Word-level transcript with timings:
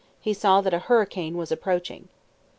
He 0.19 0.33
saw 0.33 0.61
that 0.61 0.73
a 0.73 0.79
hurricane 0.79 1.37
was 1.37 1.51
approaching. 1.51 2.07